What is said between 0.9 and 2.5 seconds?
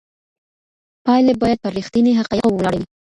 پایلي باید پر رښتیني حقایقو